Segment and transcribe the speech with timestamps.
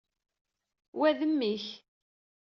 [0.97, 1.65] Wa, d mmi-k.